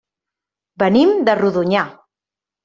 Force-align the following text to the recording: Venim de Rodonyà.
Venim 0.83 1.13
de 1.27 1.37
Rodonyà. 1.43 1.85